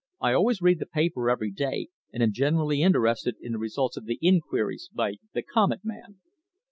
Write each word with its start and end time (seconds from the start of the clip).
I 0.19 0.33
always 0.33 0.63
read 0.63 0.79
the 0.79 0.87
paper 0.87 1.29
every 1.29 1.51
day, 1.51 1.89
and 2.11 2.23
am 2.23 2.33
generally 2.33 2.81
interested 2.81 3.35
in 3.39 3.51
the 3.51 3.59
results 3.59 3.97
of 3.97 4.05
the 4.05 4.17
inquiries 4.19 4.89
by 4.91 5.17
the 5.35 5.43
Comet 5.43 5.85
man. 5.85 6.15